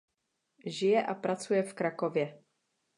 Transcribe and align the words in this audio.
Žije 0.65 1.03
a 1.05 1.13
pracuje 1.15 1.63
v 1.63 1.73
Krakově. 1.73 2.41